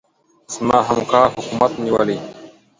زما 0.53 0.77
همکار 0.89 1.27
حکومت 1.37 1.71
ونيولې. 1.77 2.17